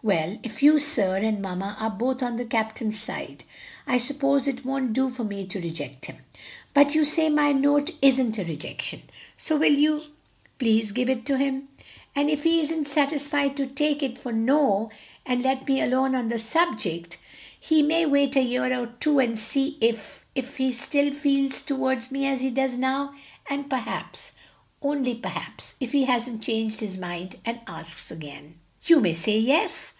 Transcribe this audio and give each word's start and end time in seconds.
"Well, 0.00 0.38
if 0.44 0.62
you, 0.62 0.78
sir, 0.78 1.16
and 1.16 1.42
mamma 1.42 1.76
are 1.80 1.90
both 1.90 2.22
on 2.22 2.36
the 2.36 2.44
captain's 2.44 3.00
side, 3.00 3.42
I 3.84 3.98
suppose 3.98 4.46
it 4.46 4.64
won't 4.64 4.92
do 4.92 5.10
for 5.10 5.24
me 5.24 5.44
to 5.46 5.58
reject 5.60 6.06
him. 6.06 6.18
But 6.72 6.94
you 6.94 7.04
say 7.04 7.28
my 7.28 7.50
note 7.50 7.90
isn't 8.00 8.38
a 8.38 8.44
rejection, 8.44 9.02
so 9.36 9.56
will 9.56 9.72
you 9.74 10.02
please 10.60 10.92
give 10.92 11.08
it 11.10 11.26
to 11.26 11.36
him? 11.36 11.66
And 12.14 12.30
if 12.30 12.44
he 12.44 12.60
isn't 12.60 12.86
satisfied 12.86 13.56
to 13.56 13.66
take 13.66 14.00
it 14.00 14.16
for 14.16 14.30
no 14.32 14.88
and 15.26 15.42
let 15.42 15.66
me 15.66 15.80
alone 15.80 16.14
on 16.14 16.28
the 16.28 16.38
subject, 16.38 17.18
he 17.58 17.82
may 17.82 18.06
wait 18.06 18.36
a 18.36 18.40
year 18.42 18.72
or 18.80 18.86
two 19.00 19.18
and 19.18 19.36
see 19.36 19.76
if 19.80 20.24
if 20.36 20.58
he 20.58 20.72
still 20.72 21.12
feels 21.12 21.60
toward 21.60 22.08
me 22.12 22.24
as 22.24 22.40
he 22.40 22.50
does 22.50 22.78
now, 22.78 23.16
and 23.50 23.68
perhaps 23.68 24.30
only 24.80 25.16
perhaps 25.16 25.74
if 25.80 25.90
he 25.90 26.04
hasn't 26.04 26.40
changed 26.40 26.78
his 26.78 26.96
mind 26.96 27.34
and 27.44 27.60
asks 27.66 28.12
again" 28.12 28.54
"You 28.88 29.00
may 29.00 29.12
say 29.12 29.36
yes?" 29.38 29.92